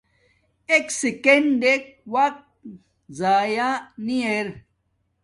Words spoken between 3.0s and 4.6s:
زیعہ نی ار